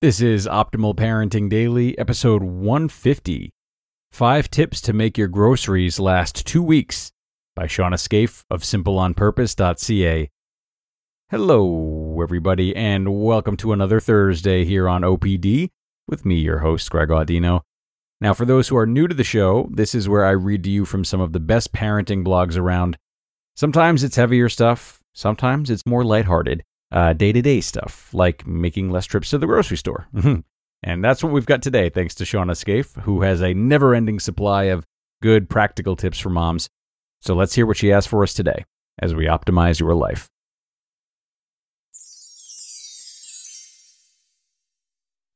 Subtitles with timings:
[0.00, 3.50] This is Optimal Parenting Daily, episode 150
[4.12, 7.10] Five Tips to Make Your Groceries Last Two Weeks
[7.56, 10.30] by Shawna Scafe of SimpleOnPurpose.ca.
[11.30, 15.70] Hello, everybody, and welcome to another Thursday here on OPD
[16.06, 17.62] with me, your host, Greg Audino.
[18.20, 20.70] Now, for those who are new to the show, this is where I read to
[20.70, 22.96] you from some of the best parenting blogs around.
[23.56, 29.06] Sometimes it's heavier stuff, sometimes it's more lighthearted day to day stuff, like making less
[29.06, 30.08] trips to the grocery store.
[30.14, 30.40] Mm-hmm.
[30.82, 34.20] and that's what we've got today, thanks to Shawna Scafe, who has a never ending
[34.20, 34.84] supply of
[35.22, 36.68] good practical tips for moms.
[37.20, 38.64] So let's hear what she has for us today
[39.00, 40.28] as we optimize your life.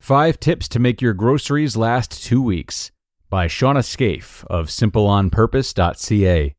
[0.00, 2.90] Five Tips to Make Your Groceries Last Two Weeks
[3.30, 6.54] by Shawna Scafe of SimpleOnPurpose.ca.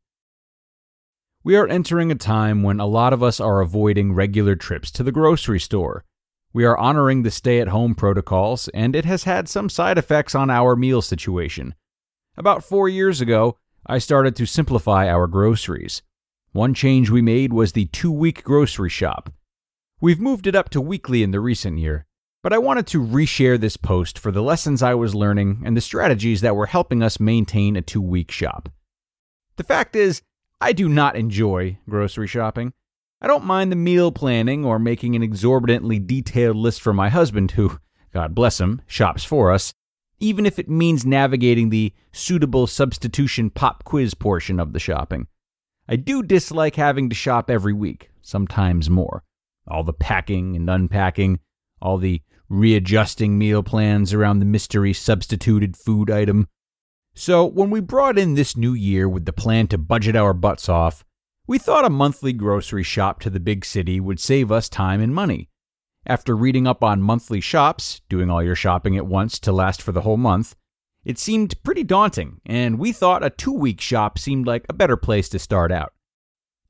[1.45, 5.03] We are entering a time when a lot of us are avoiding regular trips to
[5.03, 6.05] the grocery store.
[6.53, 10.35] We are honoring the stay at home protocols, and it has had some side effects
[10.35, 11.75] on our meal situation.
[12.37, 16.01] About four years ago, I started to simplify our groceries.
[16.53, 19.29] One change we made was the two week grocery shop.
[19.99, 22.05] We've moved it up to weekly in the recent year,
[22.41, 25.81] but I wanted to reshare this post for the lessons I was learning and the
[25.81, 28.70] strategies that were helping us maintain a two week shop.
[29.57, 30.21] The fact is,
[30.63, 32.71] I do not enjoy grocery shopping.
[33.21, 37.51] I don't mind the meal planning or making an exorbitantly detailed list for my husband,
[37.51, 37.79] who,
[38.13, 39.73] God bless him, shops for us,
[40.19, 45.27] even if it means navigating the suitable substitution pop quiz portion of the shopping.
[45.89, 49.25] I do dislike having to shop every week, sometimes more.
[49.67, 51.41] All the packing and unpacking,
[51.81, 56.47] all the readjusting meal plans around the mystery substituted food item,
[57.15, 60.67] so, when we brought in this new year with the plan to budget our butts
[60.67, 61.05] off,
[61.45, 65.13] we thought a monthly grocery shop to the big city would save us time and
[65.13, 65.50] money.
[66.06, 69.91] After reading up on monthly shops, doing all your shopping at once to last for
[69.91, 70.56] the whole month,
[71.06, 74.97] it seemed pretty daunting, and we thought a two week shop seemed like a better
[74.97, 75.94] place to start out.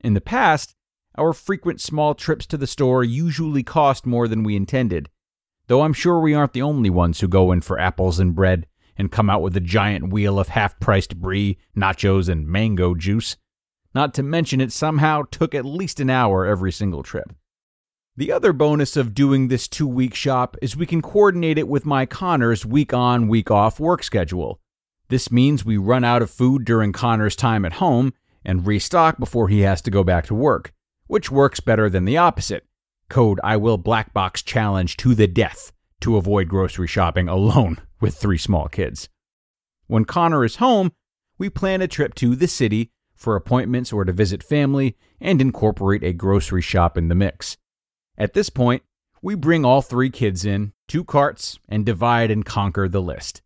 [0.00, 0.74] In the past,
[1.16, 5.08] our frequent small trips to the store usually cost more than we intended,
[5.68, 8.66] though I'm sure we aren't the only ones who go in for apples and bread
[8.96, 13.36] and come out with a giant wheel of half priced brie, nachos, and mango juice.
[13.94, 17.34] Not to mention it somehow took at least an hour every single trip.
[18.16, 21.84] The other bonus of doing this two week shop is we can coordinate it with
[21.84, 24.60] my Connor's week on, week off work schedule.
[25.08, 28.12] This means we run out of food during Connor's time at home
[28.44, 30.72] and restock before he has to go back to work,
[31.08, 32.66] which works better than the opposite.
[33.08, 38.14] Code I will black box challenge to the death to avoid grocery shopping alone with
[38.14, 39.08] three small kids.
[39.86, 40.92] When Connor is home,
[41.38, 46.04] we plan a trip to the city for appointments or to visit family and incorporate
[46.04, 47.56] a grocery shop in the mix.
[48.18, 48.82] At this point,
[49.22, 53.40] we bring all three kids in, two carts, and divide and conquer the list.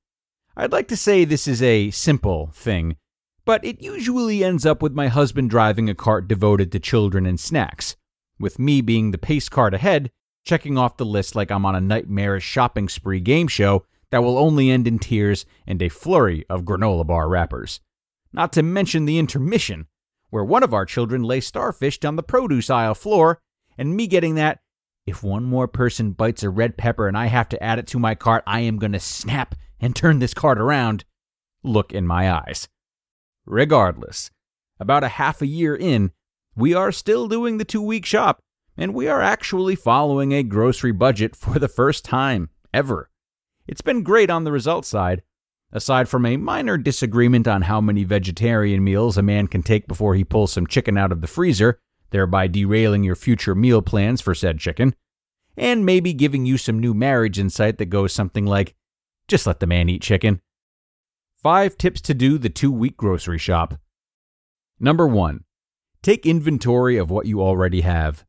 [0.57, 2.97] I'd like to say this is a simple thing,
[3.45, 7.39] but it usually ends up with my husband driving a cart devoted to children and
[7.39, 7.95] snacks,
[8.41, 10.11] with me being the pace cart ahead
[10.49, 14.39] checking off the list like I'm on a nightmarish shopping spree game show that will
[14.39, 17.81] only end in tears and a flurry of granola bar wrappers.
[18.33, 19.87] Not to mention the intermission,
[20.31, 23.41] where one of our children lay starfished on the produce aisle floor,
[23.77, 24.61] and me getting that,
[25.07, 27.99] if one more person bites a red pepper and I have to add it to
[27.99, 31.05] my cart, I am going to snap and turn this cart around,
[31.63, 32.69] look in my eyes.
[33.47, 34.31] Regardless,
[34.79, 36.13] about a half a year in,
[36.55, 38.41] we are still doing the two week shop
[38.77, 43.11] and we are actually following a grocery budget for the first time ever.
[43.69, 45.23] It's been great on the results side.
[45.71, 50.15] Aside from a minor disagreement on how many vegetarian meals a man can take before
[50.15, 54.35] he pulls some chicken out of the freezer, thereby derailing your future meal plans for
[54.35, 54.95] said chicken,
[55.59, 58.75] and maybe giving you some new marriage insight that goes something like
[59.29, 60.41] just let the man eat chicken.
[61.37, 63.75] Five tips to do the two week grocery shop.
[64.81, 65.45] Number one,
[66.01, 68.25] take inventory of what you already have.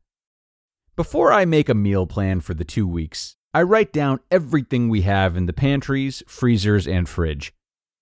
[0.96, 5.02] Before I make a meal plan for the two weeks, I write down everything we
[5.02, 7.52] have in the pantries, freezers, and fridge.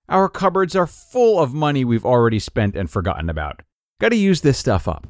[0.06, 3.62] Our cupboards are full of money we've already spent and forgotten about.
[3.98, 5.06] Gotta use this stuff up.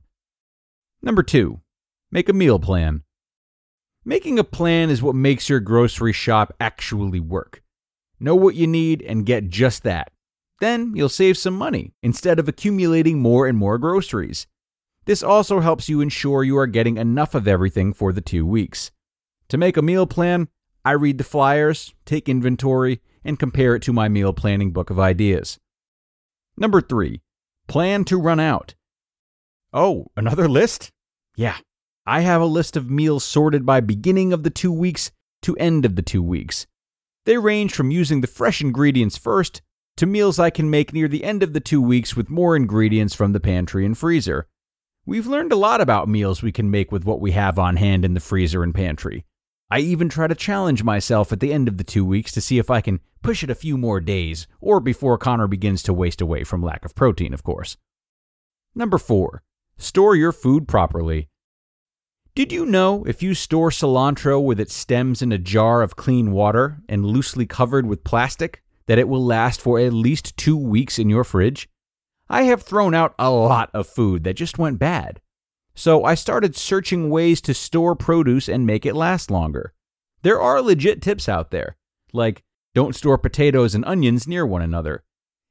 [1.02, 1.60] Number two,
[2.12, 3.02] make a meal plan.
[4.04, 7.62] Making a plan is what makes your grocery shop actually work.
[8.20, 10.12] Know what you need and get just that.
[10.60, 14.46] Then you'll save some money instead of accumulating more and more groceries.
[15.04, 18.92] This also helps you ensure you are getting enough of everything for the two weeks.
[19.50, 20.48] To make a meal plan,
[20.84, 24.98] I read the flyers, take inventory, and compare it to my meal planning book of
[24.98, 25.58] ideas.
[26.56, 27.22] Number three,
[27.66, 28.74] plan to run out.
[29.72, 30.90] Oh, another list?
[31.36, 31.56] Yeah,
[32.06, 35.12] I have a list of meals sorted by beginning of the two weeks
[35.42, 36.66] to end of the two weeks.
[37.24, 39.62] They range from using the fresh ingredients first
[39.96, 43.14] to meals I can make near the end of the two weeks with more ingredients
[43.14, 44.46] from the pantry and freezer.
[45.06, 48.04] We've learned a lot about meals we can make with what we have on hand
[48.04, 49.24] in the freezer and pantry.
[49.70, 52.58] I even try to challenge myself at the end of the two weeks to see
[52.58, 56.22] if I can push it a few more days, or before Connor begins to waste
[56.22, 57.76] away from lack of protein, of course.
[58.74, 59.42] Number 4.
[59.76, 61.28] Store your food properly.
[62.34, 66.32] Did you know if you store cilantro with its stems in a jar of clean
[66.32, 70.98] water and loosely covered with plastic, that it will last for at least two weeks
[70.98, 71.68] in your fridge?
[72.30, 75.20] I have thrown out a lot of food that just went bad.
[75.78, 79.74] So I started searching ways to store produce and make it last longer.
[80.22, 81.76] There are legit tips out there,
[82.12, 82.42] like
[82.74, 85.04] don't store potatoes and onions near one another.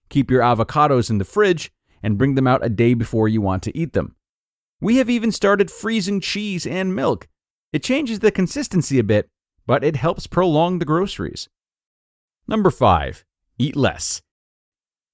[0.10, 1.72] Keep your avocados in the fridge
[2.04, 4.18] and bring them out a day before you want to eat them.
[4.82, 7.30] We have even started freezing cheese and milk.
[7.72, 9.30] It changes the consistency a bit,
[9.66, 11.48] but it helps prolong the groceries.
[12.50, 13.24] Number 5.
[13.60, 14.22] Eat less.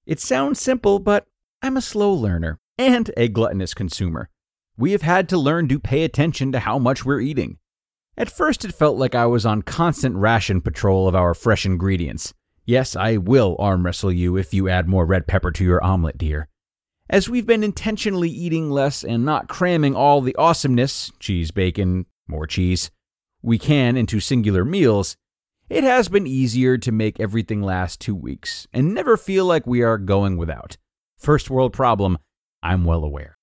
[0.06, 1.28] It sounds simple, but
[1.62, 4.28] I'm a slow learner and a gluttonous consumer
[4.76, 7.58] we have had to learn to pay attention to how much we're eating.
[8.16, 12.32] At first, it felt like I was on constant ration patrol of our fresh ingredients.
[12.64, 16.16] Yes, I will arm wrestle you if you add more red pepper to your omelet,
[16.16, 16.48] dear.
[17.10, 22.46] As we've been intentionally eating less and not cramming all the awesomeness cheese, bacon, more
[22.46, 22.90] cheese
[23.42, 25.16] we can into singular meals,
[25.68, 29.82] it has been easier to make everything last two weeks and never feel like we
[29.82, 30.78] are going without.
[31.18, 32.18] First world problem,
[32.62, 33.36] I'm well aware.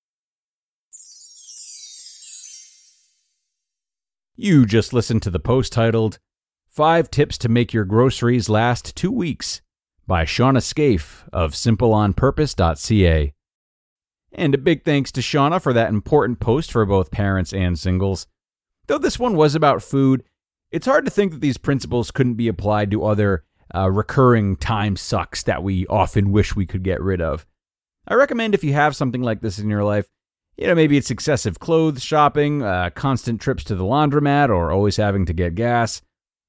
[4.42, 6.18] You just listened to the post titled
[6.66, 9.62] Five Tips to Make Your Groceries Last Two Weeks
[10.04, 13.34] by Shawna Scafe of simpleonpurpose.ca.
[14.32, 18.26] And a big thanks to Shawna for that important post for both parents and singles.
[18.88, 20.24] Though this one was about food,
[20.72, 24.96] it's hard to think that these principles couldn't be applied to other uh, recurring time
[24.96, 27.46] sucks that we often wish we could get rid of.
[28.08, 30.08] I recommend if you have something like this in your life,
[30.56, 34.96] you know, maybe it's excessive clothes shopping, uh, constant trips to the laundromat, or always
[34.96, 36.02] having to get gas.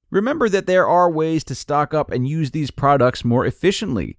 [0.09, 4.17] Remember that there are ways to stock up and use these products more efficiently.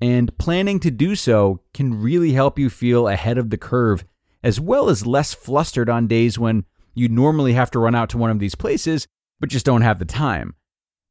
[0.00, 4.04] And planning to do so can really help you feel ahead of the curve,
[4.42, 6.64] as well as less flustered on days when
[6.94, 9.06] you normally have to run out to one of these places,
[9.38, 10.54] but just don't have the time.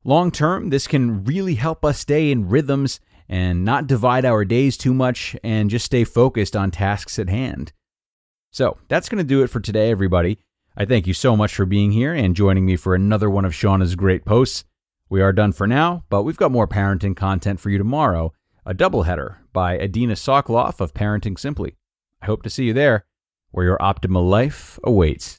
[0.04, 3.00] Long term, this can really help us stay in rhythms
[3.30, 7.74] and not divide our days too much and just stay focused on tasks at hand.
[8.58, 10.40] So that's going to do it for today, everybody.
[10.76, 13.52] I thank you so much for being here and joining me for another one of
[13.52, 14.64] Shawna's great posts.
[15.12, 18.34] We are done for now, but we've got more parenting content for you tomorrow,
[18.66, 21.76] a doubleheader by Adina Soclof of Parenting Simply.
[22.20, 23.06] I hope to see you there,
[23.52, 25.38] where your optimal life awaits.